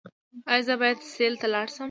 ایا 0.51 0.65
زه 0.67 0.73
باید 0.81 0.99
سیل 1.15 1.33
ته 1.41 1.47
لاړ 1.53 1.67
شم؟ 1.73 1.79